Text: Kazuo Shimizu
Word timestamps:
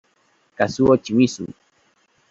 Kazuo 0.57 0.93
Shimizu 1.03 1.45